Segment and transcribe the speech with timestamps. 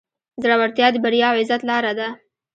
[0.41, 2.07] زړورتیا د بریا او عزت لاره ده.